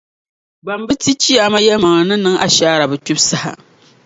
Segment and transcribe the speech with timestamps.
[0.65, 3.51] Ban bi ti chiyaama yɛlimaŋli ni niŋ ashaara bɛ kpibu saha.